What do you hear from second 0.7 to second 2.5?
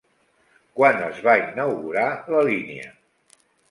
Quan es va inaugurar la